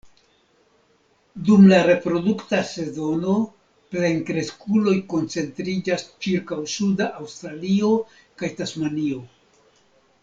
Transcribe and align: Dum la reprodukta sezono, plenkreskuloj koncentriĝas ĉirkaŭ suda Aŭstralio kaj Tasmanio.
Dum 1.49 1.65
la 1.71 1.77
reprodukta 1.87 2.61
sezono, 2.69 3.35
plenkreskuloj 3.91 4.95
koncentriĝas 5.13 6.07
ĉirkaŭ 6.27 6.59
suda 6.79 7.11
Aŭstralio 7.21 7.93
kaj 8.43 8.53
Tasmanio. 8.63 9.23